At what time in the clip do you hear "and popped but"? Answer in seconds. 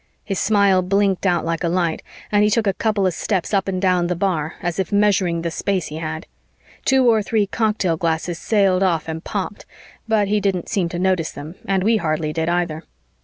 9.07-10.27